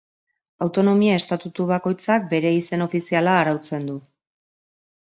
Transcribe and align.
Autonomia 0.65 1.17
estatutu 1.23 1.67
bakoitzak 1.73 2.27
bere 2.35 2.55
izen 2.63 2.87
ofiziala 2.89 3.39
arautzen 3.45 3.91
du. 3.93 4.01